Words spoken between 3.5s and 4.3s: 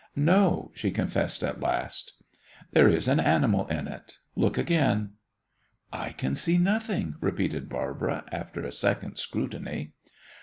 in it.